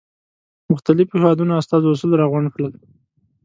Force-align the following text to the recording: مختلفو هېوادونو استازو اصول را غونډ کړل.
مختلفو 0.71 1.13
هېوادونو 1.19 1.53
استازو 1.61 1.93
اصول 1.95 2.11
را 2.19 2.25
غونډ 2.31 2.47
کړل. 2.53 2.71